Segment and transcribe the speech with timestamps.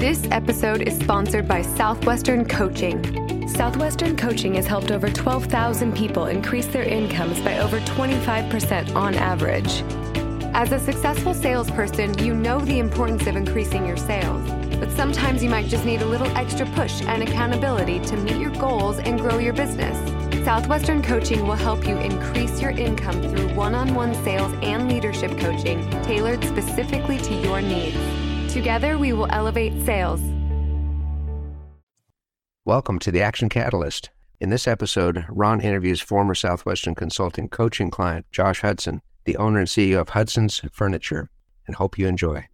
[0.00, 3.46] This episode is sponsored by Southwestern Coaching.
[3.46, 9.82] Southwestern Coaching has helped over 12,000 people increase their incomes by over 25% on average.
[10.54, 14.42] As a successful salesperson, you know the importance of increasing your sales,
[14.78, 18.52] but sometimes you might just need a little extra push and accountability to meet your
[18.52, 19.98] goals and grow your business.
[20.46, 25.36] Southwestern Coaching will help you increase your income through one on one sales and leadership
[25.36, 28.29] coaching tailored specifically to your needs.
[28.52, 30.20] Together, we will elevate sales.
[32.64, 34.10] Welcome to the Action Catalyst.
[34.40, 39.68] In this episode, Ron interviews former Southwestern Consulting coaching client Josh Hudson, the owner and
[39.68, 41.30] CEO of Hudson's Furniture,
[41.68, 42.48] and hope you enjoy.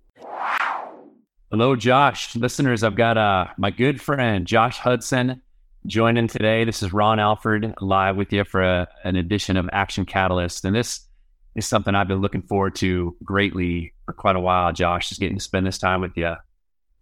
[1.51, 2.37] Hello, Josh.
[2.37, 5.41] Listeners, I've got uh, my good friend Josh Hudson
[5.87, 6.65] joining today.
[6.65, 10.67] This is Ron Alford live with you for a, an edition of Action Catalyst.
[10.67, 11.06] And this
[11.57, 15.39] is something I've been looking forward to greatly for quite a while, Josh, just getting
[15.39, 16.35] to spend this time with you.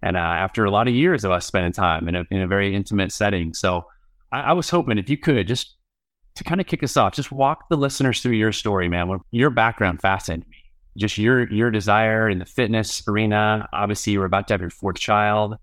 [0.01, 2.47] And uh, after a lot of years of us spending time in a, in a
[2.47, 3.53] very intimate setting.
[3.53, 3.87] So
[4.31, 5.75] I, I was hoping if you could just
[6.37, 9.19] to kind of kick us off, just walk the listeners through your story, man.
[9.31, 10.57] Your background fascinated me.
[10.97, 13.69] Just your your desire in the fitness arena.
[13.73, 15.57] Obviously, you were about to have your fourth child,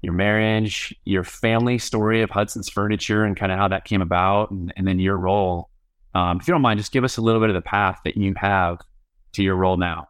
[0.00, 4.50] your marriage, your family story of Hudson's Furniture and kind of how that came about,
[4.50, 5.68] and, and then your role
[6.18, 8.16] um, if you don't mind, just give us a little bit of the path that
[8.16, 8.78] you have
[9.34, 10.08] to your role now.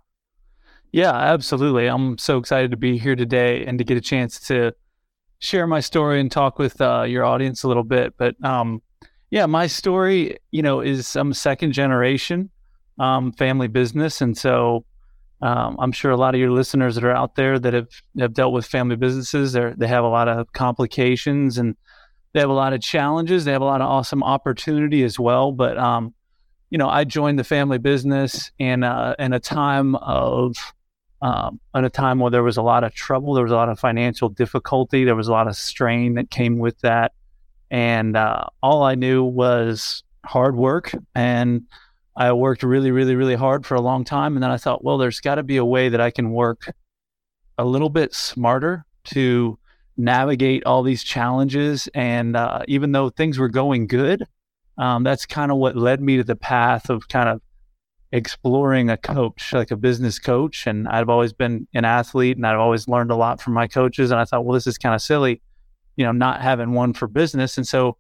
[0.91, 1.87] Yeah, absolutely.
[1.87, 4.73] I'm so excited to be here today and to get a chance to
[5.39, 8.15] share my story and talk with uh, your audience a little bit.
[8.17, 8.81] But um,
[9.31, 12.49] yeah, my story, you know, is I'm second generation
[12.99, 14.87] um, family business, and so
[15.43, 17.89] um, I'm sure a lot of your listeners that are out there that have
[18.19, 21.77] have dealt with family businesses, they they have a lot of complications and
[22.39, 23.45] they have a lot of challenges.
[23.45, 25.51] They have a lot of awesome opportunity as well.
[25.51, 26.15] But um,
[26.71, 30.55] you know, I joined the family business in uh, in a time of
[31.21, 33.35] um, in a time where there was a lot of trouble.
[33.35, 35.03] There was a lot of financial difficulty.
[35.03, 37.11] There was a lot of strain that came with that,
[37.73, 40.95] and uh, all I knew was hard work.
[41.17, 41.63] And
[42.15, 44.37] I worked really, really, really hard for a long time.
[44.37, 46.73] And then I thought, well, there's got to be a way that I can work
[47.59, 49.59] a little bit smarter to
[49.99, 51.89] navigate all these challenges.
[51.93, 54.25] And uh, even though things were going good,
[54.79, 57.43] um, that's kind of what led me to the path of kind of
[58.13, 60.67] exploring a coach, like a business coach.
[60.67, 64.11] And I've always been an athlete and I've always learned a lot from my coaches.
[64.11, 65.43] And I thought, well, this is kind of silly,
[65.97, 67.59] you know, not having one for business.
[67.59, 67.97] And so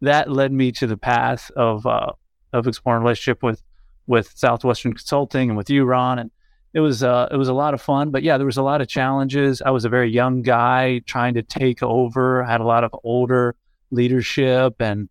[0.00, 2.12] that led me to the path of, uh,
[2.52, 3.62] of exploring relationship with,
[4.06, 6.18] with Southwestern Consulting and with you, Ron.
[6.18, 6.30] And
[6.74, 8.10] it was uh, it was a lot of fun.
[8.10, 9.60] But yeah, there was a lot of challenges.
[9.62, 12.42] I was a very young guy trying to take over.
[12.42, 13.54] I had a lot of older
[13.90, 15.08] leadership, and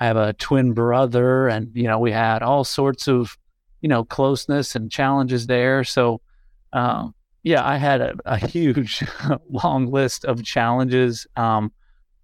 [0.00, 3.36] I have a twin brother, and you know we had all sorts of
[3.80, 5.84] you know closeness and challenges there.
[5.84, 6.20] So
[6.72, 9.04] um, yeah, I had a, a huge
[9.48, 11.26] long list of challenges.
[11.36, 11.72] Um,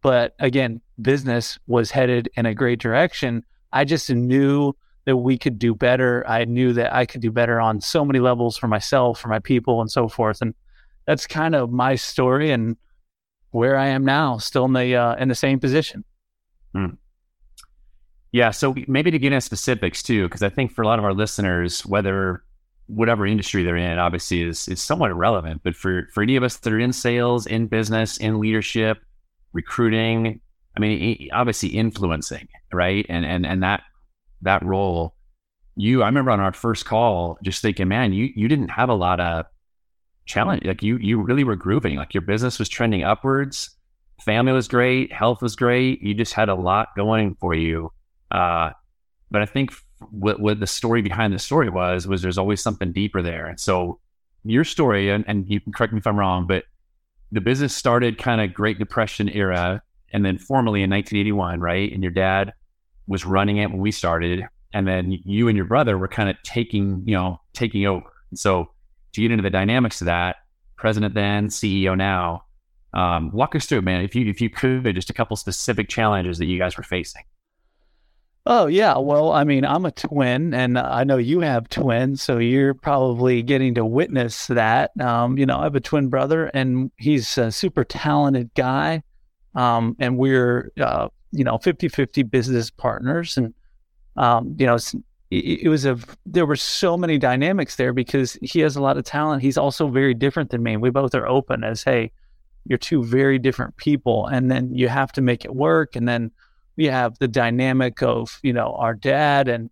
[0.03, 3.44] but again, business was headed in a great direction.
[3.72, 6.24] I just knew that we could do better.
[6.28, 9.38] I knew that I could do better on so many levels for myself, for my
[9.38, 10.40] people, and so forth.
[10.40, 10.54] And
[11.06, 12.76] that's kind of my story and
[13.50, 16.04] where I am now, still in the uh, in the same position.
[16.74, 16.94] Hmm.
[18.32, 18.50] Yeah.
[18.50, 21.12] So maybe to get into specifics too, because I think for a lot of our
[21.12, 22.42] listeners, whether
[22.86, 25.62] whatever industry they're in, obviously is is somewhat irrelevant.
[25.64, 28.98] But for for any of us that are in sales, in business, in leadership,
[29.52, 30.40] recruiting,
[30.76, 33.04] I mean, obviously influencing, right?
[33.08, 33.82] And and and that
[34.42, 35.14] that role,
[35.76, 38.94] you, I remember on our first call, just thinking, man, you, you didn't have a
[38.94, 39.47] lot of
[40.26, 40.64] challenge.
[40.64, 41.97] Like you, you really were grooving.
[41.97, 43.70] Like your business was trending upwards.
[44.20, 45.12] Family was great.
[45.12, 46.02] Health was great.
[46.02, 47.90] You just had a lot going for you.
[48.31, 48.70] Uh,
[49.31, 49.72] but I think
[50.11, 53.46] what, what the story behind the story was, was there's always something deeper there.
[53.46, 53.99] And so
[54.44, 56.64] your story, and, and you can correct me if I'm wrong, but
[57.31, 59.82] the business started kind of Great Depression era
[60.12, 61.90] and then formally in 1981, right?
[61.90, 62.52] And your dad
[63.06, 66.37] was running it when we started, and then you and your brother were kind of
[66.44, 68.12] taking, you know, taking over.
[68.31, 68.70] And so
[69.12, 70.37] to get into the dynamics of that,
[70.76, 72.44] president then, CEO now,
[72.94, 74.02] um, walk us through, man.
[74.02, 77.22] If you if you could, just a couple specific challenges that you guys were facing.
[78.44, 82.38] Oh yeah, well, I mean, I'm a twin, and I know you have twins, so
[82.38, 84.90] you're probably getting to witness that.
[85.00, 89.02] Um, you know, I have a twin brother, and he's a super talented guy
[89.54, 93.37] Um, and we're, uh, you know, 50 50 business partners.
[93.37, 93.55] And,
[94.17, 94.76] um, you know,
[95.31, 98.99] it, it, was a, there were so many dynamics there because he has a lot
[98.99, 99.43] of talent.
[99.43, 100.76] He's also very different than me.
[100.76, 102.12] We both are open as, hey,
[102.67, 104.26] you're two very different people.
[104.26, 105.96] And then you have to make it work.
[105.96, 106.31] And then
[106.76, 109.70] we have the dynamic of, you know, our dad and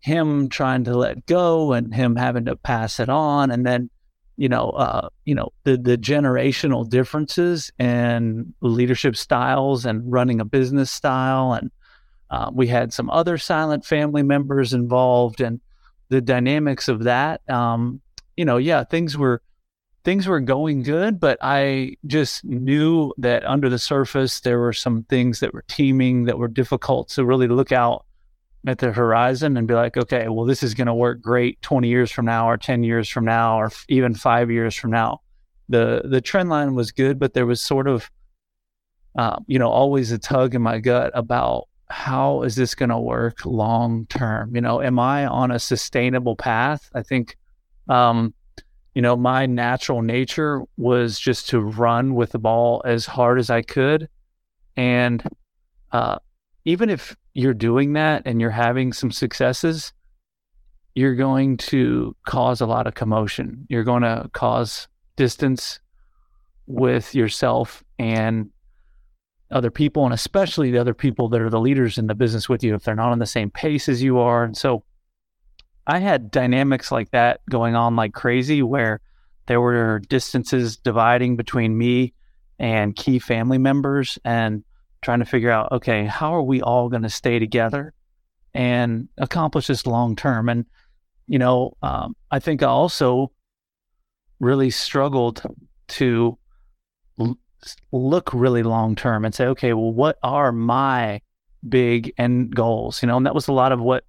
[0.00, 3.50] him trying to let go and him having to pass it on.
[3.50, 3.90] And then,
[4.38, 10.44] you know, uh, you know, the the generational differences and leadership styles and running a
[10.44, 11.72] business style, and
[12.30, 15.60] uh, we had some other silent family members involved, and
[16.08, 17.40] the dynamics of that.
[17.50, 18.00] Um,
[18.36, 19.42] you know, yeah, things were
[20.04, 25.02] things were going good, but I just knew that under the surface there were some
[25.02, 28.06] things that were teeming that were difficult to really look out
[28.68, 31.88] at the horizon and be like, okay, well, this is going to work great 20
[31.88, 35.20] years from now or 10 years from now or even five years from now.
[35.68, 38.10] The, the trend line was good, but there was sort of,
[39.16, 42.98] uh, you know, always a tug in my gut about how is this going to
[42.98, 44.54] work long term?
[44.54, 46.90] You know, am I on a sustainable path?
[46.94, 47.36] I think,
[47.88, 48.34] um,
[48.94, 53.50] you know, my natural nature was just to run with the ball as hard as
[53.50, 54.08] I could.
[54.76, 55.22] And
[55.92, 56.18] uh,
[56.64, 59.92] even if you're doing that and you're having some successes,
[60.96, 63.64] you're going to cause a lot of commotion.
[63.68, 65.78] You're going to cause distance
[66.66, 68.50] with yourself and
[69.52, 72.64] other people, and especially the other people that are the leaders in the business with
[72.64, 74.42] you if they're not on the same pace as you are.
[74.42, 74.82] And so
[75.86, 79.00] I had dynamics like that going on like crazy where
[79.46, 82.14] there were distances dividing between me
[82.58, 84.18] and key family members.
[84.24, 84.64] And
[85.02, 87.92] trying to figure out, okay, how are we all going to stay together
[88.54, 90.48] and accomplish this long term?
[90.48, 90.64] And,
[91.26, 93.32] you know, um, I think I also
[94.40, 95.42] really struggled
[95.88, 96.38] to
[97.18, 97.38] l-
[97.92, 101.20] look really long term and say, okay, well, what are my
[101.68, 103.02] big end goals?
[103.02, 104.04] You know, and that was a lot of what,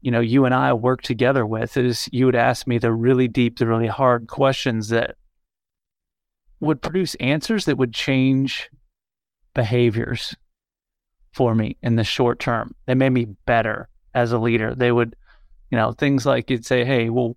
[0.00, 3.26] you know, you and I worked together with is you would ask me the really
[3.26, 5.16] deep, the really hard questions that
[6.60, 8.70] would produce answers that would change
[9.58, 10.36] behaviors
[11.32, 12.76] for me in the short term.
[12.86, 14.72] They made me better as a leader.
[14.72, 15.16] They would,
[15.72, 17.36] you know, things like you'd say, Hey, well,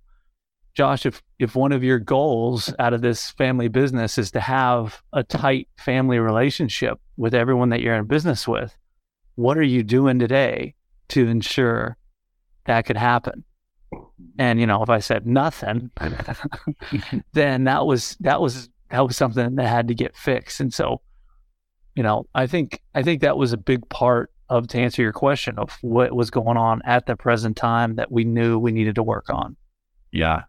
[0.75, 5.01] Josh, if, if one of your goals out of this family business is to have
[5.13, 8.77] a tight family relationship with everyone that you're in business with,
[9.33, 10.75] what are you doing today
[11.07, 11.97] to ensure
[12.65, 13.44] that could happen?
[14.38, 15.89] And, you know, if I said nothing,
[17.33, 20.59] then that was, that was, that was something that had to get fixed.
[20.59, 21.01] And so,
[21.95, 25.13] you know, I think I think that was a big part of to answer your
[25.13, 28.95] question of what was going on at the present time that we knew we needed
[28.95, 29.55] to work on.
[30.11, 30.43] Yeah.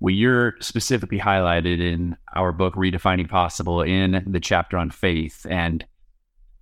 [0.00, 5.46] Well, you're specifically highlighted in our book, Redefining Possible, in the chapter on faith.
[5.48, 5.84] And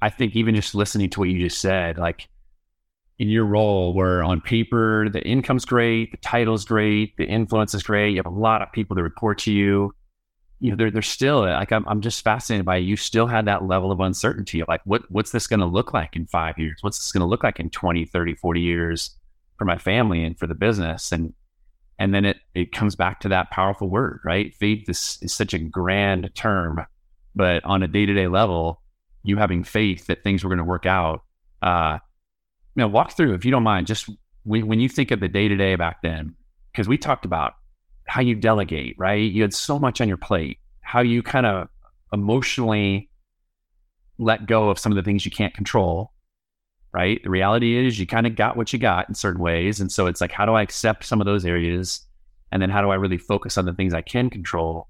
[0.00, 2.28] I think even just listening to what you just said, like
[3.18, 7.82] in your role where on paper the income's great, the title's great, the influence is
[7.82, 9.92] great, you have a lot of people that report to you
[10.62, 13.64] you know, they're, they're still like, I'm, I'm just fascinated by you still had that
[13.64, 14.62] level of uncertainty.
[14.68, 16.78] Like, what, what's this going to look like in five years?
[16.82, 19.10] What's this going to look like in 20, 30, 40 years
[19.58, 21.10] for my family and for the business?
[21.10, 21.34] And,
[21.98, 24.54] and then it, it comes back to that powerful word, right?
[24.54, 26.86] Faith is, is such a grand term,
[27.34, 28.80] but on a day to day level,
[29.24, 31.24] you having faith that things were going to work out.
[31.60, 31.98] Uh,
[32.76, 34.08] you know, walk through, if you don't mind, just
[34.44, 36.36] when, when you think of the day to day back then,
[36.70, 37.54] because we talked about
[38.06, 39.30] how you delegate, right?
[39.30, 41.68] You had so much on your plate, how you kind of
[42.12, 43.08] emotionally
[44.18, 46.12] let go of some of the things you can't control,
[46.92, 47.20] right?
[47.22, 49.80] The reality is you kind of got what you got in certain ways.
[49.80, 52.06] And so it's like, how do I accept some of those areas?
[52.50, 54.88] And then how do I really focus on the things I can control?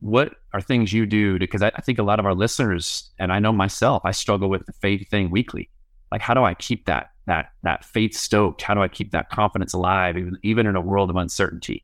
[0.00, 1.38] What are things you do?
[1.38, 4.48] Because I, I think a lot of our listeners, and I know myself, I struggle
[4.48, 5.70] with the faith thing weekly.
[6.12, 8.62] Like, how do I keep that that that faith stoked?
[8.62, 11.82] How do I keep that confidence alive, even, even in a world of uncertainty?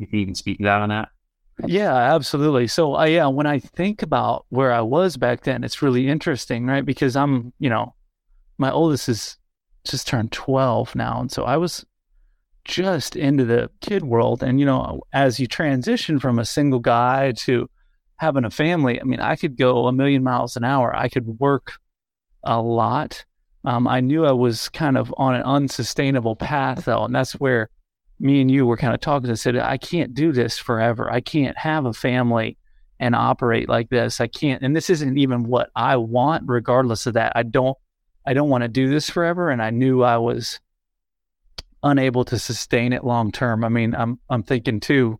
[0.00, 1.10] You can even speak to that on that.
[1.66, 2.66] Yeah, absolutely.
[2.68, 6.66] So, uh, yeah, when I think about where I was back then, it's really interesting,
[6.66, 6.84] right?
[6.84, 7.94] Because I'm, you know,
[8.56, 9.36] my oldest is
[9.84, 11.20] just turned 12 now.
[11.20, 11.84] And so I was
[12.64, 14.42] just into the kid world.
[14.42, 17.68] And, you know, as you transition from a single guy to
[18.16, 20.96] having a family, I mean, I could go a million miles an hour.
[20.96, 21.74] I could work
[22.42, 23.24] a lot.
[23.64, 27.04] Um, I knew I was kind of on an unsustainable path, though.
[27.04, 27.68] And that's where
[28.20, 29.30] me and you were kind of talking.
[29.30, 31.10] I said, I can't do this forever.
[31.10, 32.58] I can't have a family
[32.98, 34.20] and operate like this.
[34.20, 34.62] I can't.
[34.62, 36.44] And this isn't even what I want.
[36.46, 37.76] Regardless of that, I don't.
[38.26, 39.48] I don't want to do this forever.
[39.48, 40.60] And I knew I was
[41.82, 43.64] unable to sustain it long term.
[43.64, 45.18] I mean, I'm I'm thinking too.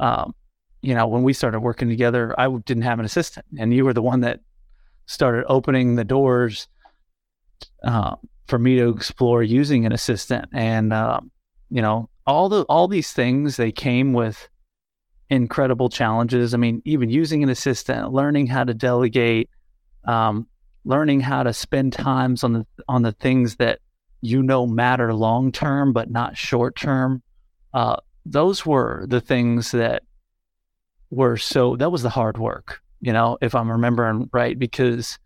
[0.00, 0.34] Um,
[0.80, 3.92] you know, when we started working together, I didn't have an assistant, and you were
[3.92, 4.40] the one that
[5.06, 6.68] started opening the doors
[7.84, 8.14] uh,
[8.46, 10.48] for me to explore using an assistant.
[10.52, 11.20] And uh,
[11.70, 14.48] you know, all the all these things they came with
[15.30, 16.52] incredible challenges.
[16.52, 19.48] I mean, even using an assistant, learning how to delegate,
[20.04, 20.46] um,
[20.84, 23.80] learning how to spend times on the on the things that
[24.20, 27.22] you know matter long term but not short term.
[27.72, 30.02] Uh, those were the things that
[31.10, 35.18] were so that was the hard work, you know, if I'm remembering right, because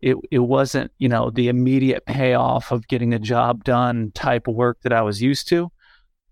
[0.00, 4.54] it it wasn't, you know, the immediate payoff of getting a job done type of
[4.54, 5.70] work that I was used to.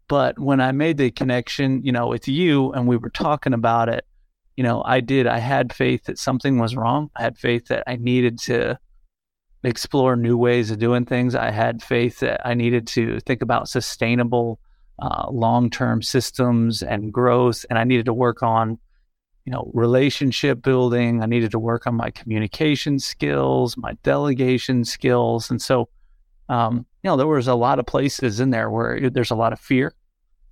[0.09, 3.89] But when I made the connection, you know, with you and we were talking about
[3.89, 4.05] it,
[4.57, 5.27] you know, I did.
[5.27, 7.11] I had faith that something was wrong.
[7.15, 8.79] I had faith that I needed to
[9.63, 11.35] explore new ways of doing things.
[11.35, 14.59] I had faith that I needed to think about sustainable,
[14.99, 18.79] uh, long-term systems and growth, and I needed to work on,
[19.45, 21.23] you know, relationship building.
[21.23, 25.89] I needed to work on my communication skills, my delegation skills, and so,
[26.49, 29.53] um, you know, there was a lot of places in there where there's a lot
[29.53, 29.95] of fear,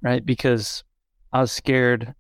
[0.07, 0.25] right?
[0.25, 0.85] Because
[1.33, 2.15] I was scared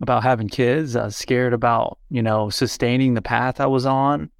[0.00, 0.96] about having kids.
[0.96, 4.30] I was scared about, you know, sustaining the path I was on.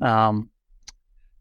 [0.00, 0.48] Um,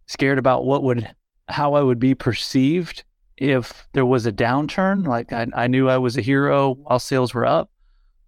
[0.07, 1.09] scared about what would,
[1.47, 3.05] how I would be perceived
[3.37, 5.07] if there was a downturn.
[5.07, 7.71] Like I, I knew I was a hero while sales were up,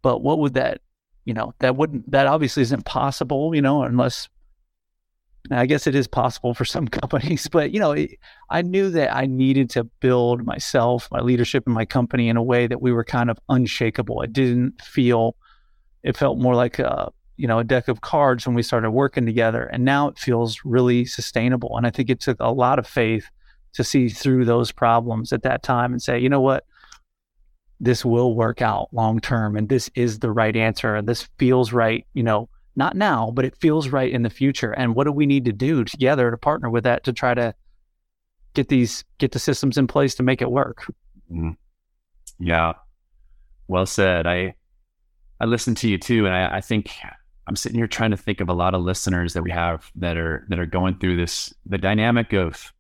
[0.02, 0.80] but what would that,
[1.26, 4.30] you know, that wouldn't, that obviously isn't possible, you know, unless
[5.50, 7.96] I guess it is possible for some companies, but you know,
[8.50, 12.44] I knew that I needed to build myself, my leadership, and my company in a
[12.44, 14.22] way that we were kind of unshakable.
[14.22, 15.36] It didn't feel,
[16.04, 19.26] it felt more like a you know a deck of cards when we started working
[19.26, 21.76] together, and now it feels really sustainable.
[21.76, 23.28] And I think it took a lot of faith
[23.74, 26.66] to see through those problems at that time and say, you know what,
[27.80, 31.74] this will work out long term, and this is the right answer, and this feels
[31.74, 34.72] right, you know not now, but it feels right in the future.
[34.72, 37.54] And what do we need to do together to partner with that to try to
[38.54, 40.92] get these get the systems in place to make it work?
[41.32, 41.56] Mm.
[42.40, 42.74] Yeah,
[43.68, 44.26] well said.
[44.26, 44.56] I
[45.40, 46.92] I listen to you too, and I, I think
[47.48, 50.18] I'm sitting here trying to think of a lot of listeners that we have that
[50.18, 52.72] are that are going through this the dynamic of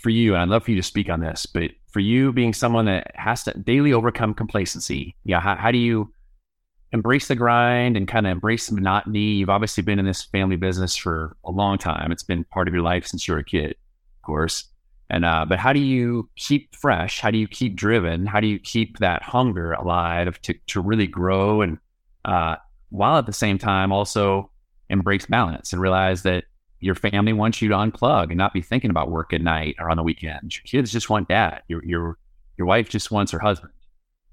[0.00, 2.52] for you, and I'd love for you to speak on this, but for you being
[2.52, 6.12] someone that has to daily overcome complacency, yeah, how, how do you
[6.92, 9.32] embrace the grind and kind of embrace the monotony.
[9.34, 12.12] You've obviously been in this family business for a long time.
[12.12, 14.64] It's been part of your life since you were a kid, of course.
[15.10, 17.20] And uh, but how do you keep fresh?
[17.20, 18.26] How do you keep driven?
[18.26, 21.78] How do you keep that hunger alive to to really grow and
[22.24, 22.56] uh,
[22.90, 24.50] while at the same time also
[24.90, 26.44] embrace balance and realize that
[26.80, 29.90] your family wants you to unplug and not be thinking about work at night or
[29.90, 30.56] on the weekends.
[30.56, 31.62] Your kids just want dad.
[31.68, 32.18] Your your
[32.58, 33.72] your wife just wants her husband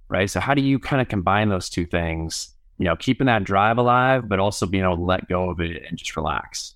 [0.09, 0.29] right?
[0.29, 2.49] So how do you kind of combine those two things?
[2.77, 5.83] You know, keeping that drive alive, but also being able to let go of it
[5.87, 6.75] and just relax.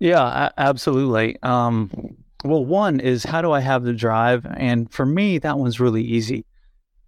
[0.00, 1.40] Yeah, absolutely.
[1.42, 4.44] Um, well, one is how do I have the drive?
[4.56, 6.44] And for me, that one's really easy.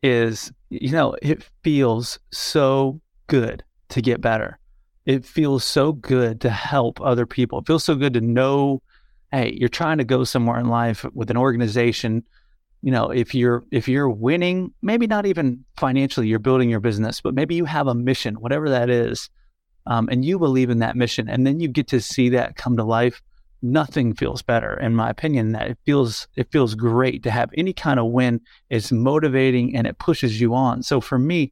[0.03, 4.59] Is you know, it feels so good to get better.
[5.07, 7.59] It feels so good to help other people.
[7.59, 8.83] It feels so good to know,
[9.33, 12.25] hey, you're trying to go somewhere in life with an organization
[12.85, 17.21] you know if you're if you're winning maybe not even financially you're building your business
[17.21, 19.31] but maybe you have a mission whatever that is
[19.87, 22.77] um, and you believe in that mission and then you get to see that come
[22.77, 23.23] to life
[23.63, 25.53] nothing feels better in my opinion.
[25.53, 28.43] That it feels it feels great to have any kind of win.
[28.69, 30.83] It's motivating and it pushes you on.
[30.83, 31.51] So for me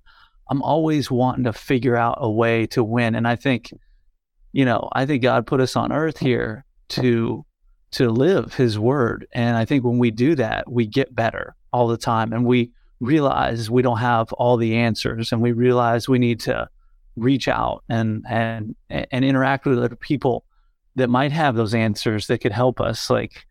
[0.52, 3.72] i'm always wanting to figure out a way to win and i think
[4.52, 7.44] you know i think god put us on earth here to
[7.92, 9.26] to live his word.
[9.32, 12.32] And I think when we do that, we get better all the time.
[12.32, 12.70] And we
[13.00, 15.32] realize we don't have all the answers.
[15.32, 16.68] And we realize we need to
[17.16, 20.44] reach out and and and interact with other people
[20.96, 23.10] that might have those answers that could help us.
[23.10, 23.46] Like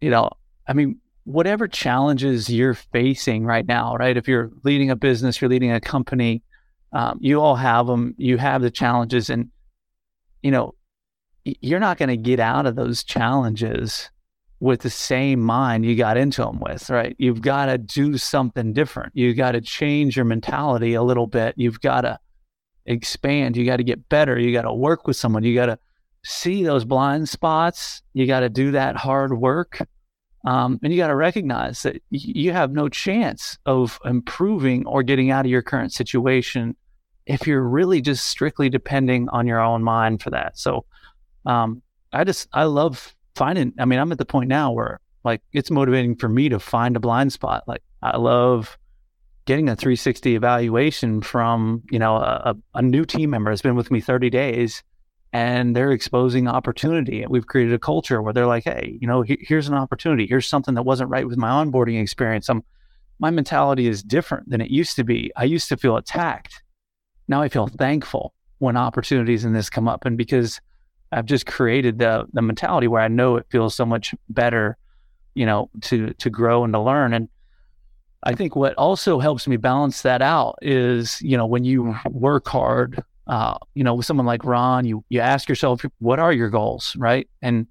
[0.00, 0.30] you know
[0.66, 4.16] i mean whatever challenges you're facing right now right?
[4.16, 6.42] If you're leading a business you're leading a company
[6.92, 9.30] um, you all have them you have the challenges.
[9.30, 9.50] And
[10.42, 10.74] you know
[11.60, 14.10] you're not going to get out of those challenges
[14.60, 17.16] with the same mind you got into them with, right?
[17.18, 19.12] You've got to do something different.
[19.14, 21.54] You got to change your mentality a little bit.
[21.56, 22.18] You've got to
[22.84, 23.56] expand.
[23.56, 24.38] You got to get better.
[24.38, 25.44] You got to work with someone.
[25.44, 25.78] You got to
[26.24, 28.02] see those blind spots.
[28.12, 29.80] You got to do that hard work.
[30.44, 35.30] Um, and you got to recognize that you have no chance of improving or getting
[35.30, 36.76] out of your current situation
[37.26, 40.58] if you're really just strictly depending on your own mind for that.
[40.58, 40.84] So,
[41.46, 41.82] um,
[42.12, 43.72] I just I love finding.
[43.78, 46.96] I mean, I'm at the point now where like it's motivating for me to find
[46.96, 47.64] a blind spot.
[47.66, 48.78] Like I love
[49.46, 53.90] getting a 360 evaluation from you know a, a new team member has been with
[53.90, 54.82] me 30 days
[55.32, 57.24] and they're exposing opportunity.
[57.28, 60.26] We've created a culture where they're like, hey, you know, he- here's an opportunity.
[60.26, 62.48] Here's something that wasn't right with my onboarding experience.
[62.48, 62.64] I'm,
[63.20, 65.30] my mentality is different than it used to be.
[65.36, 66.62] I used to feel attacked.
[67.28, 70.04] Now I feel thankful when opportunities in this come up.
[70.04, 70.60] And because
[71.12, 74.76] I've just created the the mentality where I know it feels so much better,
[75.34, 77.12] you know, to to grow and to learn.
[77.14, 77.28] And
[78.22, 82.46] I think what also helps me balance that out is, you know, when you work
[82.48, 86.50] hard, uh, you know, with someone like Ron, you you ask yourself, what are your
[86.50, 87.28] goals, right?
[87.42, 87.66] And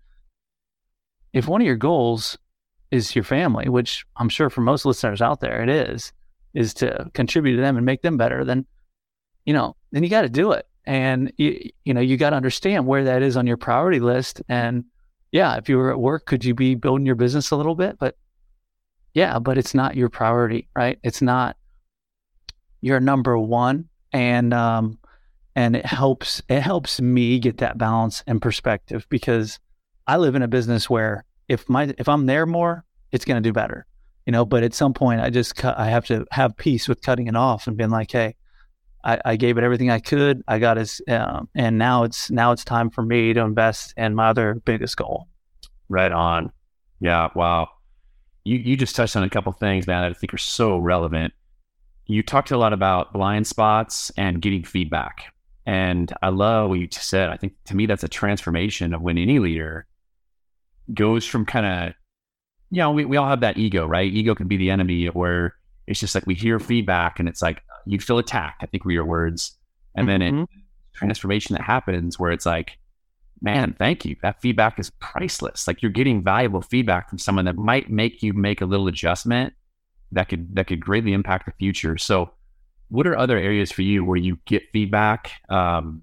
[1.33, 2.37] if one of your goals
[2.91, 6.11] is your family, which I'm sure for most listeners out there it is,
[6.53, 8.65] is to contribute to them and make them better, then
[9.45, 10.67] you know, then you got to do it.
[10.89, 14.41] And you, you know, you got to understand where that is on your priority list.
[14.49, 14.85] And
[15.31, 17.99] yeah, if you were at work, could you be building your business a little bit?
[17.99, 18.17] But
[19.13, 20.97] yeah, but it's not your priority, right?
[21.03, 21.57] It's not
[22.81, 23.87] your number one.
[24.13, 24.97] And um,
[25.55, 29.59] and it helps it helps me get that balance and perspective because
[30.07, 33.47] I live in a business where if my if I'm there more, it's going to
[33.47, 33.85] do better,
[34.25, 34.43] you know.
[34.43, 37.35] But at some point, I just cut, I have to have peace with cutting it
[37.35, 38.35] off and being like, hey,
[39.09, 40.43] I, I gave it everything I could.
[40.47, 44.13] I got his, um, and now it's now it's time for me to invest in
[44.13, 45.27] my other biggest goal.
[45.87, 46.51] Right on.
[46.99, 47.29] Yeah.
[47.35, 47.69] Wow.
[48.43, 51.33] You you just touched on a couple things, man, that I think are so relevant.
[52.05, 55.33] You talked a lot about blind spots and getting feedback.
[55.65, 57.29] And I love what you just said.
[57.29, 59.85] I think to me that's a transformation of when any leader
[60.93, 61.93] goes from kind of,
[62.71, 64.11] you know, we, we all have that ego, right?
[64.11, 67.61] Ego can be the enemy where it's just like we hear feedback and it's like
[67.85, 69.57] you feel attacked, I think were your words.
[69.95, 70.19] And mm-hmm.
[70.21, 70.49] then it
[70.99, 72.77] transformation that happens where it's like,
[73.41, 74.15] man, thank you.
[74.21, 75.67] That feedback is priceless.
[75.67, 79.53] Like you're getting valuable feedback from someone that might make you make a little adjustment
[80.11, 81.97] that could that could greatly impact the future.
[81.97, 82.31] So
[82.89, 85.31] what are other areas for you where you get feedback?
[85.49, 86.01] Um,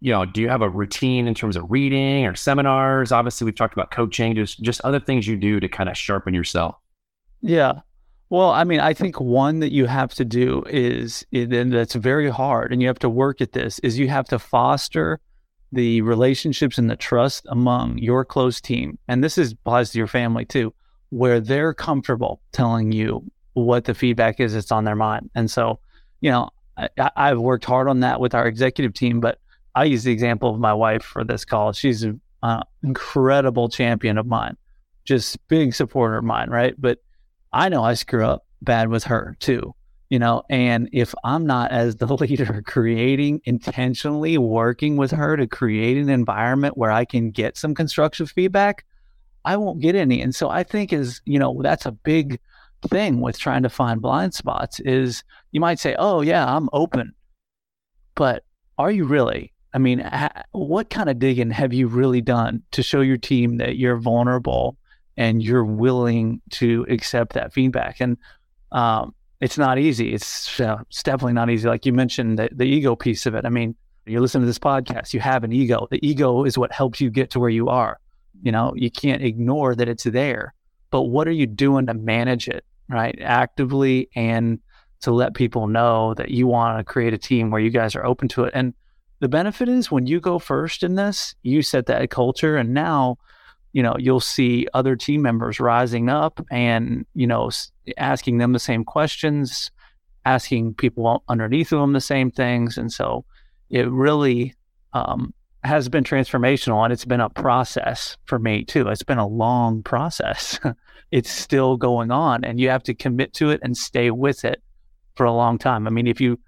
[0.00, 3.12] you know, do you have a routine in terms of reading or seminars?
[3.12, 6.34] Obviously, we've talked about coaching, just just other things you do to kind of sharpen
[6.34, 6.76] yourself.
[7.40, 7.80] Yeah.
[8.32, 12.30] Well, I mean, I think one that you have to do is, and that's very
[12.30, 15.20] hard, and you have to work at this, is you have to foster
[15.70, 18.98] the relationships and the trust among your close team.
[19.06, 20.72] And this is applies to your family too,
[21.10, 25.28] where they're comfortable telling you what the feedback is that's on their mind.
[25.34, 25.78] And so,
[26.22, 29.40] you know, I, have worked hard on that with our executive team, but
[29.74, 31.74] I use the example of my wife for this call.
[31.74, 32.18] She's an
[32.82, 34.56] incredible champion of mine,
[35.04, 36.74] just big supporter of mine, right?
[36.78, 36.96] But
[37.52, 39.74] I know I screw up bad with her too,
[40.08, 45.46] you know, and if I'm not as the leader creating intentionally working with her to
[45.46, 48.84] create an environment where I can get some constructive feedback,
[49.44, 50.20] I won't get any.
[50.22, 52.38] And so I think is, you know, that's a big
[52.88, 57.14] thing with trying to find blind spots is you might say, "Oh yeah, I'm open."
[58.14, 58.44] But
[58.78, 59.52] are you really?
[59.74, 63.56] I mean, ha- what kind of digging have you really done to show your team
[63.58, 64.76] that you're vulnerable
[65.16, 68.00] and you're willing to accept that feedback.
[68.00, 68.16] And
[68.72, 70.14] um, it's not easy.
[70.14, 71.68] It's, uh, it's definitely not easy.
[71.68, 73.44] Like you mentioned, the, the ego piece of it.
[73.44, 73.74] I mean,
[74.06, 75.86] you listen to this podcast, you have an ego.
[75.90, 77.98] The ego is what helps you get to where you are.
[78.42, 80.54] You know, you can't ignore that it's there.
[80.90, 83.16] But what are you doing to manage it, right?
[83.22, 84.58] Actively and
[85.02, 88.04] to let people know that you want to create a team where you guys are
[88.04, 88.52] open to it.
[88.54, 88.74] And
[89.20, 92.56] the benefit is when you go first in this, you set that culture.
[92.56, 93.18] And now
[93.72, 97.50] you know, you'll see other team members rising up and, you know,
[97.96, 99.70] asking them the same questions,
[100.24, 102.76] asking people underneath them the same things.
[102.76, 103.24] And so
[103.70, 104.54] it really
[104.92, 105.32] um,
[105.64, 108.88] has been transformational and it's been a process for me too.
[108.88, 110.60] It's been a long process.
[111.10, 114.62] it's still going on and you have to commit to it and stay with it
[115.14, 115.86] for a long time.
[115.86, 116.38] I mean, if you,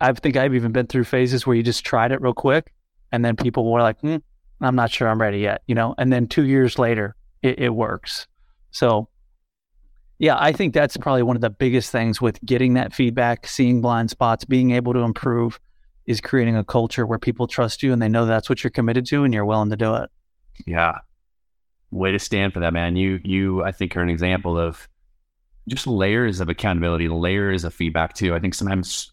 [0.00, 2.72] I think I've even been through phases where you just tried it real quick
[3.12, 4.16] and then people were like, hmm,
[4.60, 7.70] I'm not sure I'm ready yet, you know, and then two years later, it, it
[7.70, 8.26] works.
[8.70, 9.08] So,
[10.18, 13.80] yeah, I think that's probably one of the biggest things with getting that feedback, seeing
[13.80, 15.60] blind spots, being able to improve
[16.06, 19.06] is creating a culture where people trust you and they know that's what you're committed
[19.06, 20.10] to and you're willing to do it.
[20.66, 20.98] Yeah.
[21.90, 22.96] Way to stand for that, man.
[22.96, 24.88] You, you, I think are an example of
[25.68, 28.34] just layers of accountability, layers of feedback too.
[28.34, 29.12] I think sometimes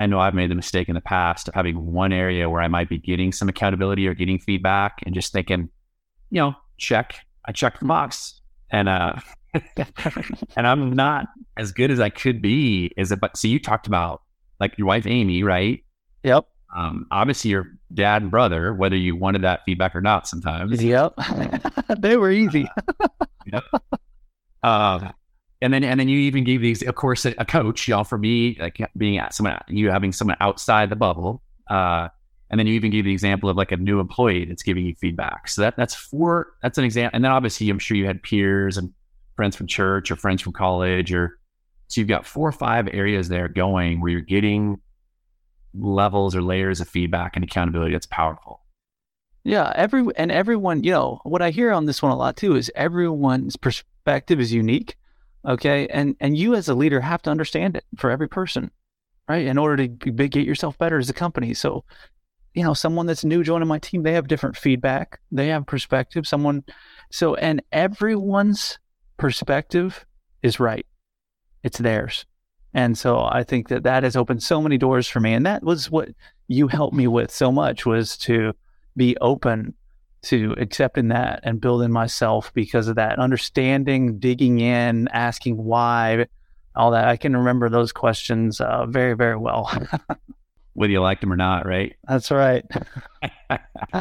[0.00, 2.68] I know I've made the mistake in the past of having one area where I
[2.68, 5.68] might be getting some accountability or getting feedback and just thinking,
[6.30, 7.14] you know, check,
[7.46, 9.14] I checked the box and, uh,
[10.56, 12.92] and I'm not as good as I could be.
[12.96, 14.22] Is it, but see, you talked about
[14.60, 15.82] like your wife, Amy, right?
[16.22, 16.46] Yep.
[16.76, 20.82] Um, obviously your dad and brother, whether you wanted that feedback or not sometimes.
[20.82, 21.14] Yep.
[21.98, 22.68] they were easy.
[22.76, 23.64] Uh, yep.
[24.62, 25.12] Uh,
[25.60, 27.88] and then and then you even gave these, of course, a, a coach.
[27.88, 32.08] Y'all for me, like being at someone, you having someone outside the bubble, uh,
[32.50, 34.94] And then you even gave the example of like a new employee that's giving you
[34.94, 35.48] feedback.
[35.48, 36.54] So that that's four.
[36.62, 37.14] That's an example.
[37.14, 38.92] And then obviously, I'm sure you had peers and
[39.36, 41.38] friends from church or friends from college, or
[41.88, 44.80] so you've got four or five areas there going where you're getting
[45.74, 47.92] levels or layers of feedback and accountability.
[47.92, 48.62] That's powerful.
[49.44, 52.56] Yeah, every and everyone, you know, what I hear on this one a lot too
[52.56, 54.96] is everyone's perspective is unique.
[55.46, 58.70] Okay, and and you as a leader have to understand it for every person,
[59.28, 59.46] right?
[59.46, 61.54] In order to get yourself better as a company.
[61.54, 61.84] So,
[62.54, 66.26] you know, someone that's new joining my team, they have different feedback, they have perspective.
[66.26, 66.64] Someone,
[67.10, 68.78] so and everyone's
[69.16, 70.04] perspective
[70.42, 70.86] is right.
[71.62, 72.26] It's theirs.
[72.74, 75.32] And so I think that that has opened so many doors for me.
[75.32, 76.10] And that was what
[76.48, 78.52] you helped me with so much was to
[78.96, 79.74] be open
[80.22, 86.26] to accepting that and building myself because of that, understanding, digging in, asking why,
[86.74, 87.08] all that.
[87.08, 89.70] I can remember those questions uh, very, very well.
[90.74, 91.96] Whether you like them or not, right?
[92.06, 92.64] That's right.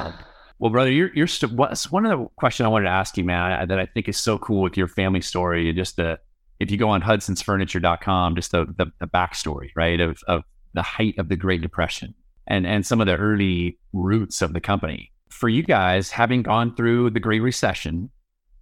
[0.59, 3.23] well, brother, you're, you're st- what's one of the questions I wanted to ask you,
[3.23, 5.69] man, that I think is so cool with your family story.
[5.69, 6.19] and Just the,
[6.59, 11.15] if you go on hudsonsfurniture.com, just the, the, the backstory, right, of, of the height
[11.17, 12.13] of the Great Depression
[12.47, 15.11] and and some of the early roots of the company.
[15.37, 18.09] For you guys, having gone through the Great Recession,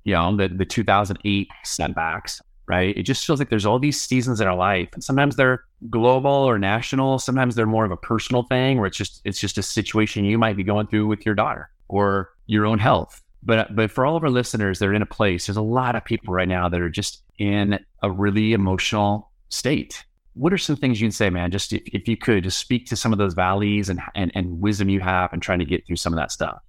[0.04, 2.96] you know, the, the 2008 setbacks, right?
[2.98, 4.90] It just feels like there's all these seasons in our life.
[4.94, 7.20] And sometimes they're global or national.
[7.20, 10.38] Sometimes they're more of a personal thing where it's just it's just a situation you
[10.38, 13.22] might be going through with your daughter or your own health.
[13.42, 15.48] But but for all of our listeners, they're in a place.
[15.48, 20.05] There's a lot of people right now that are just in a really emotional state
[20.36, 21.50] what are some things you can say, man?
[21.50, 24.62] Just if, if you could just speak to some of those valleys and, and, and
[24.62, 26.60] wisdom you have and trying to get through some of that stuff.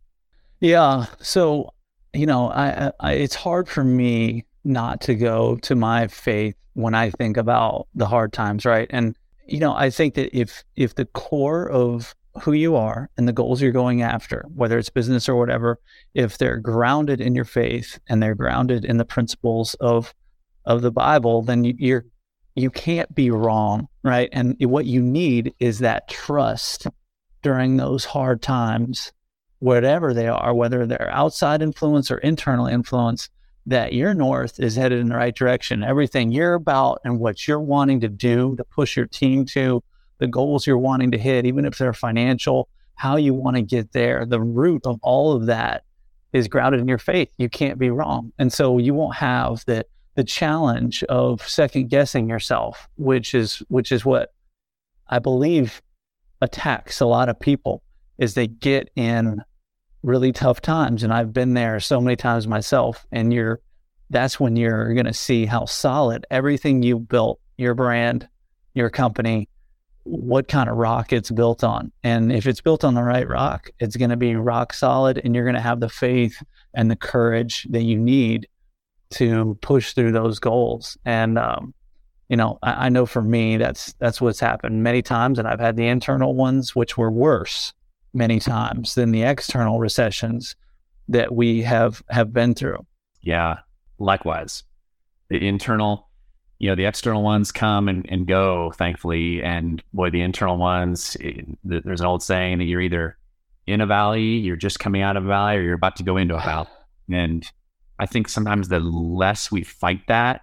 [0.61, 1.07] Yeah.
[1.21, 1.75] So,
[2.15, 6.95] you know, I, I, it's hard for me not to go to my faith when
[6.95, 8.87] I think about the hard times, right?
[8.91, 13.27] And, you know, I think that if, if the core of who you are and
[13.27, 15.81] the goals you're going after, whether it's business or whatever,
[16.15, 20.15] if they're grounded in your faith and they're grounded in the principles of,
[20.65, 22.05] of the Bible, then you're
[22.57, 24.29] you can't be wrong, right?
[24.33, 26.87] And what you need is that trust
[27.43, 29.13] during those hard times,
[29.59, 33.29] whatever they are, whether they're outside influence or internal influence,
[33.67, 35.83] that your north is headed in the right direction.
[35.83, 39.83] Everything you're about and what you're wanting to do to push your team to,
[40.19, 43.93] the goals you're wanting to hit, even if they're financial, how you want to get
[43.93, 45.85] there, the root of all of that
[46.33, 47.29] is grounded in your faith.
[47.37, 48.33] You can't be wrong.
[48.39, 49.85] And so you won't have the
[50.17, 54.33] the challenge of second guessing yourself, which is which is what
[55.09, 55.83] I believe
[56.41, 57.83] attacks a lot of people
[58.19, 59.43] is they get in
[60.03, 61.03] really tough times.
[61.03, 63.61] And I've been there so many times myself and you're
[64.09, 68.29] that's when you're going to see how solid everything you built your brand
[68.75, 69.49] your company
[70.05, 71.91] what kind of rock it's built on.
[72.05, 75.35] And if it's built on the right rock it's going to be rock solid and
[75.35, 76.41] you're going to have the faith
[76.73, 78.47] and the courage that you need
[79.11, 80.97] to push through those goals.
[81.05, 81.75] And um,
[82.29, 85.61] you know, I, I, know for me that's that's what's happened many times, and I've
[85.61, 87.73] had the internal ones which were worse
[88.13, 90.57] many times than the external recessions
[91.09, 92.85] that we have have been through.
[93.23, 93.59] Yeah,
[93.99, 94.65] likewise.
[95.29, 96.09] The internal,
[96.59, 101.17] you know, the external ones come and, and go, thankfully, and boy, the internal ones.
[101.21, 103.17] It, there's an old saying that you're either
[103.67, 106.17] in a valley, you're just coming out of a valley, or you're about to go
[106.17, 106.69] into a valley,
[107.11, 107.51] and
[107.99, 110.43] I think sometimes the less we fight that,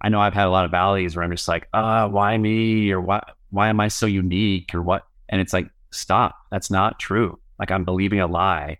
[0.00, 2.90] I know I've had a lot of valleys where I'm just like, uh, why me?
[2.90, 4.74] Or why, why am I so unique?
[4.74, 5.06] Or what?
[5.28, 6.36] And it's like, stop.
[6.50, 7.38] That's not true.
[7.58, 8.78] Like I'm believing a lie.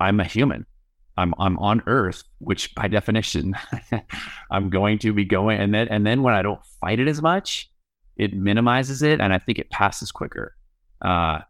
[0.00, 0.66] I'm a human.
[1.16, 3.54] I'm I'm on earth, which by definition,
[4.50, 5.60] I'm going to be going.
[5.60, 7.70] And then and then when I don't fight it as much,
[8.16, 10.56] it minimizes it, and I think it passes quicker.
[11.00, 11.40] Uh,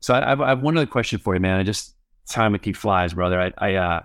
[0.00, 1.60] so I, have one other question for you, man.
[1.60, 1.94] I just
[2.28, 3.40] time to keep flies, brother.
[3.40, 4.00] I, I uh,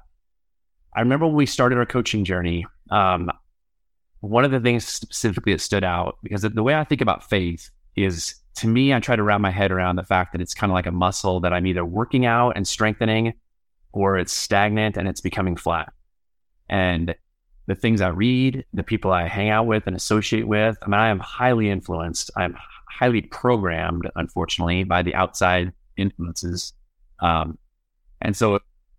[0.98, 3.32] I remember when we started our coaching journey, um,
[4.22, 7.70] one of the things specifically that stood out because the way I think about faith
[7.96, 10.72] is to me, I try to wrap my head around the fact that it's kind
[10.72, 13.34] of like a muscle that I'm either working out and strengthening
[13.94, 15.94] or it's stagnant and it's becoming flat.
[16.68, 17.14] And
[17.68, 21.00] the things I read, the people I hang out with and associate with, I mean,
[21.00, 22.32] I am highly influenced.
[22.36, 22.58] I'm
[22.90, 26.74] highly programmed, unfortunately, by the outside influences.
[27.20, 27.60] Um,
[28.20, 28.58] and so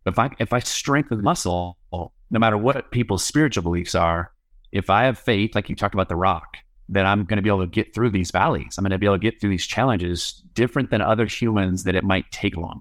[0.08, 4.32] if I if I strengthen muscle, no matter what people's spiritual beliefs are,
[4.72, 6.56] if I have faith, like you talked about the rock,
[6.88, 8.76] then I'm going to be able to get through these valleys.
[8.76, 11.94] I'm going to be able to get through these challenges different than other humans that
[11.94, 12.80] it might take longer.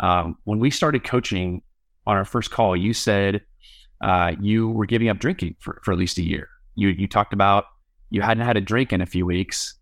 [0.00, 1.62] Um, when we started coaching
[2.06, 3.42] on our first call, you said
[4.00, 6.48] uh, you were giving up drinking for, for at least a year.
[6.74, 7.64] You you talked about
[8.10, 9.74] you hadn't had a drink in a few weeks,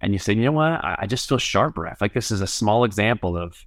[0.00, 1.86] and you said, you know what, I, I just feel sharper.
[1.86, 3.64] I feel like this is a small example of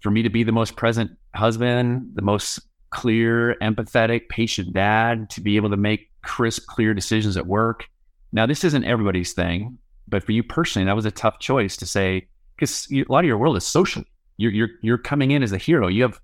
[0.00, 5.40] for me to be the most present husband, the most clear, empathetic, patient dad, to
[5.40, 7.88] be able to make crisp, clear decisions at work.
[8.32, 11.86] Now, this isn't everybody's thing, but for you personally, that was a tough choice to
[11.86, 14.04] say because a lot of your world is social.
[14.36, 15.88] You're you're you're coming in as a hero.
[15.88, 16.20] You have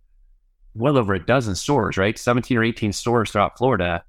[0.75, 2.19] well over a dozen stores, right?
[2.19, 4.03] Seventeen or eighteen stores throughout Florida.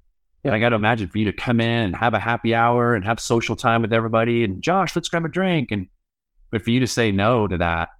[0.44, 0.54] Yeah.
[0.54, 3.04] I got to imagine for you to come in and have a happy hour and
[3.04, 4.42] have social time with everybody.
[4.42, 5.70] And Josh, let's grab a drink.
[5.70, 5.86] And
[6.50, 7.90] but for you to say no to that,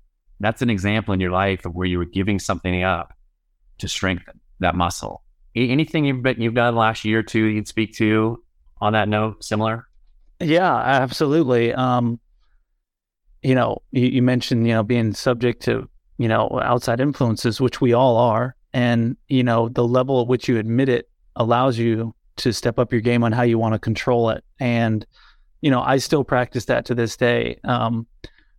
[0.43, 3.13] that's an example in your life of where you were giving something up
[3.79, 5.23] to strengthen that muscle.
[5.55, 8.43] Anything you've been, you've done last year or two you'd speak to
[8.81, 9.87] on that note, similar?
[10.41, 11.73] Yeah, absolutely.
[11.73, 12.19] Um,
[13.43, 17.81] you know, you, you mentioned you know being subject to you know outside influences, which
[17.81, 22.15] we all are, and you know the level at which you admit it allows you
[22.37, 24.45] to step up your game on how you want to control it.
[24.59, 25.07] And,
[25.61, 27.59] you know, I still practice that to this day.
[27.65, 28.07] Um,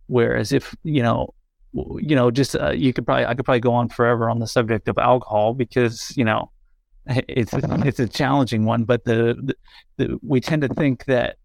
[0.06, 1.33] whereas if, you know,
[1.74, 4.46] you know, just uh, you could probably I could probably go on forever on the
[4.46, 6.50] subject of alcohol because you know
[7.06, 8.84] it's it's a challenging one.
[8.84, 9.56] But the, the,
[9.96, 11.36] the we tend to think that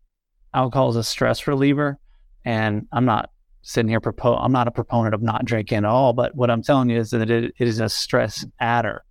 [0.54, 1.98] alcohol is a stress reliever,
[2.46, 4.40] and I'm not sitting here propose.
[4.42, 6.14] I'm not a proponent of not drinking at all.
[6.14, 9.04] But what I'm telling you is that it, it is a stress adder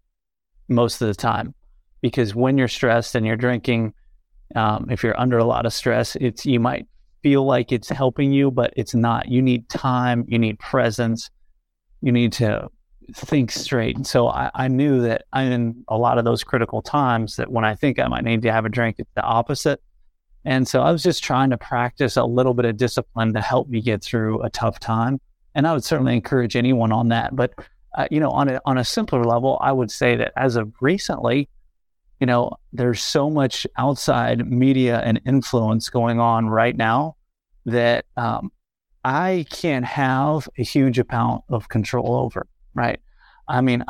[0.69, 1.55] most of the time
[2.01, 3.93] because when you're stressed and you're drinking,
[4.55, 6.87] um, if you're under a lot of stress, it's you might
[7.29, 9.29] feel like it's helping you, but it's not.
[9.29, 11.29] You need time, you need presence,
[12.01, 12.71] you need to
[13.15, 13.97] think straight.
[13.97, 17.67] And so I, I knew that in a lot of those critical times that when
[17.67, 19.83] I think I might need to have a drink, it's the opposite.
[20.47, 23.69] And so I was just trying to practice a little bit of discipline to help
[23.69, 25.21] me get through a tough time.
[25.55, 27.37] And I would certainly encourage anyone on that.
[27.37, 27.53] But
[27.95, 30.73] uh, you know, on a on a simpler level, I would say that as of
[30.81, 31.51] recently,
[32.21, 37.17] you know, there's so much outside media and influence going on right now
[37.71, 38.51] that um,
[39.05, 43.01] I can't have a huge amount of control over, right?
[43.49, 43.85] I mean,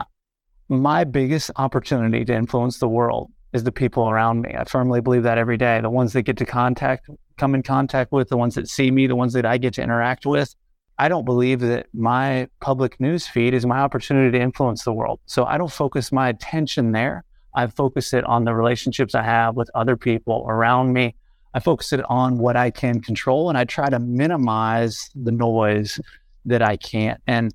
[0.69, 4.55] my biggest opportunity to influence the world is the people around me.
[4.57, 5.81] I firmly believe that every day.
[5.81, 9.07] The ones that get to contact, come in contact with, the ones that see me,
[9.07, 10.55] the ones that I get to interact with.
[10.99, 15.21] I don't believe that my public news feed is my opportunity to influence the world.
[15.27, 17.25] So I don't focus my attention there.
[17.55, 21.15] I focus it on the relationships I have with other people around me.
[21.55, 26.01] I focus it on what I can control and I try to minimize the noise
[26.45, 27.21] that I can't.
[27.27, 27.53] And,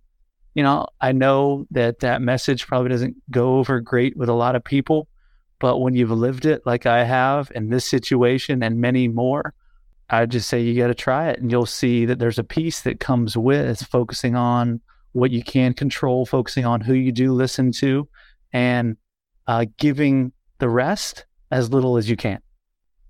[0.55, 4.55] you know, I know that that message probably doesn't go over great with a lot
[4.55, 5.07] of people,
[5.59, 9.53] but when you've lived it like I have in this situation and many more,
[10.09, 12.81] I just say you got to try it and you'll see that there's a peace
[12.81, 14.81] that comes with focusing on
[15.13, 18.07] what you can control, focusing on who you do listen to,
[18.51, 18.97] and
[19.47, 22.42] uh, giving the rest as little as you can.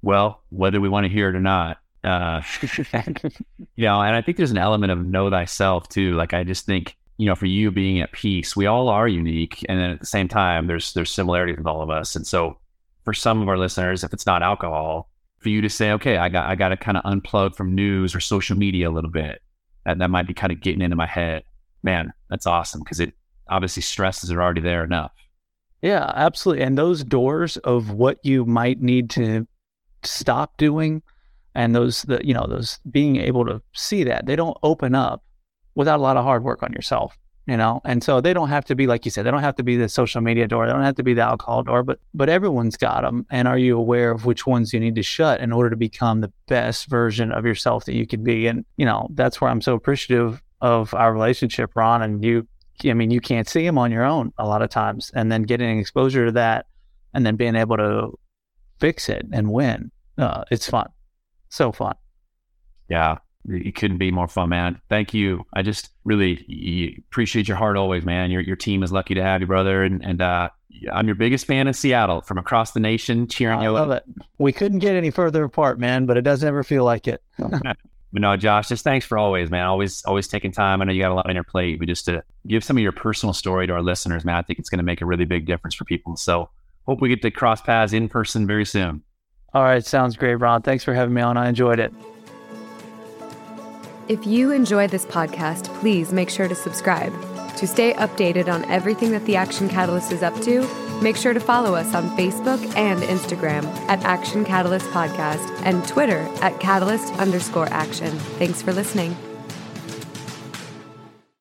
[0.04, 4.38] Well, whether we want to hear it or not, uh, you know, and I think
[4.38, 6.14] there's an element of know thyself too.
[6.16, 9.66] Like I just think, you know, for you being at peace, we all are unique,
[9.70, 12.16] and then at the same time, there's there's similarities with all of us.
[12.16, 12.58] And so,
[13.06, 16.28] for some of our listeners, if it's not alcohol, for you to say, okay, I
[16.28, 19.42] got I got to kind of unplug from news or social media a little bit,
[19.86, 21.44] that that might be kind of getting into my head.
[21.82, 23.14] Man, that's awesome because it
[23.48, 25.12] obviously stresses are already there enough.
[25.82, 26.64] Yeah, absolutely.
[26.64, 29.46] And those doors of what you might need to
[30.08, 31.02] stop doing
[31.56, 35.24] and those the you know those being able to see that they don't open up
[35.76, 37.82] without a lot of hard work on yourself you know?
[37.84, 39.76] And so they don't have to be like you said they don't have to be
[39.76, 42.78] the social media door they don't have to be the alcohol door but but everyone's
[42.78, 45.70] got them and are you aware of which ones you need to shut in order
[45.70, 48.48] to become the best version of yourself that you could be?
[48.48, 52.48] And you know that's where i'm so appreciative of our relationship ron and you
[52.86, 55.44] I mean, you can't see them on your own a lot of times, and then
[55.44, 56.66] getting exposure to that,
[57.14, 58.18] and then being able to
[58.80, 59.92] fix it and win.
[60.18, 60.90] Uh, it's fun,
[61.50, 61.96] so fun.
[62.90, 64.80] Yeah, it couldn't be more fun, man.
[64.90, 65.46] Thank you.
[65.54, 68.32] I just really appreciate your heart always, man.
[68.32, 70.50] Your your team is lucky to have you, brother, and and uh,
[70.92, 73.70] I'm your biggest fan in Seattle from across the nation, cheering I you.
[73.70, 74.04] I love it.
[74.38, 77.24] We couldn't get any further apart, man, but it doesn't ever feel like it.
[78.14, 79.66] But no, Josh, just thanks for always, man.
[79.66, 80.82] Always, always taking time.
[80.82, 82.84] I know you got a lot on your plate, but just to give some of
[82.84, 85.26] your personal story to our listeners, man, I think it's going to make a really
[85.26, 86.16] big difference for people.
[86.16, 86.52] So
[86.86, 89.02] hope we get to cross paths in person very soon.
[89.54, 89.86] All right.
[89.86, 90.62] Sounds great, Ron.
[90.62, 91.38] Thanks for having me on.
[91.38, 91.94] I enjoyed it.
[94.08, 97.14] If you enjoyed this podcast, please make sure to subscribe.
[97.58, 100.68] To stay updated on everything that the Action Catalyst is up to,
[101.02, 106.28] make sure to follow us on Facebook and Instagram at Action Catalyst Podcast and Twitter
[106.42, 108.10] at Catalyst underscore action.
[108.40, 109.16] Thanks for listening.